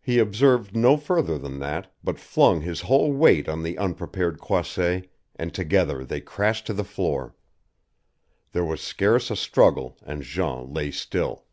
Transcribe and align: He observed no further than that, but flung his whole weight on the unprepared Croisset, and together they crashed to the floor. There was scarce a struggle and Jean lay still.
He 0.00 0.20
observed 0.20 0.76
no 0.76 0.96
further 0.96 1.36
than 1.38 1.58
that, 1.58 1.92
but 2.04 2.20
flung 2.20 2.60
his 2.60 2.82
whole 2.82 3.12
weight 3.12 3.48
on 3.48 3.64
the 3.64 3.76
unprepared 3.78 4.38
Croisset, 4.38 5.10
and 5.34 5.52
together 5.52 6.04
they 6.04 6.20
crashed 6.20 6.66
to 6.68 6.72
the 6.72 6.84
floor. 6.84 7.34
There 8.52 8.64
was 8.64 8.80
scarce 8.80 9.28
a 9.28 9.34
struggle 9.34 9.98
and 10.06 10.22
Jean 10.22 10.72
lay 10.72 10.92
still. 10.92 11.46